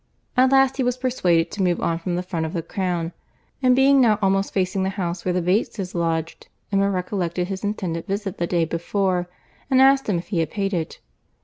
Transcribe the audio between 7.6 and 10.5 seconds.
intended visit the day before, and asked him if he had